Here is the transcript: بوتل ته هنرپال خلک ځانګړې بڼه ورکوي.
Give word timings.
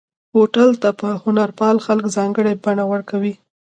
بوتل 0.31 0.69
ته 0.81 0.89
هنرپال 1.23 1.75
خلک 1.85 2.05
ځانګړې 2.15 2.53
بڼه 2.63 2.83
ورکوي. 2.91 3.33